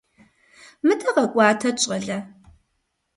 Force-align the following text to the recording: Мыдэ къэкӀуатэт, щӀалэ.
Мыдэ 0.85 1.09
къэкӀуатэт, 1.15 1.77
щӀалэ. 1.83 2.17